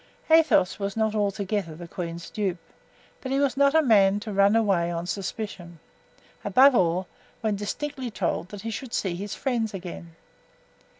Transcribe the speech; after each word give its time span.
Athos 0.31 0.79
was 0.79 0.97
not 0.97 1.13
altogether 1.13 1.75
the 1.75 1.87
queen's 1.87 2.31
dupe, 2.31 2.57
but 3.21 3.31
he 3.31 3.37
was 3.37 3.55
not 3.55 3.75
a 3.75 3.83
man 3.83 4.19
to 4.21 4.33
run 4.33 4.55
away 4.55 4.89
on 4.89 5.05
suspicion—above 5.05 6.73
all, 6.73 7.05
when 7.41 7.55
distinctly 7.55 8.09
told 8.09 8.49
that 8.49 8.61
he 8.63 8.71
should 8.71 8.95
see 8.95 9.13
his 9.15 9.35
friends 9.35 9.75
again. 9.75 10.15